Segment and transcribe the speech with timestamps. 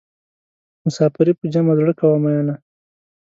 [0.85, 2.55] مسافري په جمع زړه کوه مینه.